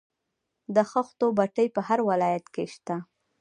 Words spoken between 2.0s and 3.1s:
ولایت کې شته